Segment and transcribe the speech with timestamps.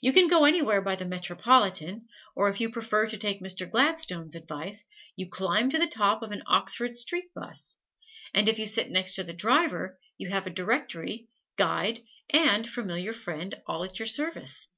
[0.00, 2.06] You can go anywhere by the "Metropolitan,"
[2.36, 3.68] or if you prefer to take Mr.
[3.68, 4.84] Gladstone's advice,
[5.16, 7.76] you climb to the top of an Oxford Street bus,
[8.32, 11.26] and if you sit next the driver you have a directory,
[11.56, 11.98] guide
[12.32, 14.68] and familiar friend all at your service.